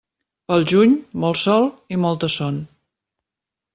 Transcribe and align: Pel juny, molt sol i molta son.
Pel 0.51 0.63
juny, 0.71 0.95
molt 1.25 1.39
sol 1.41 1.69
i 1.97 2.01
molta 2.07 2.31
son. 2.39 2.61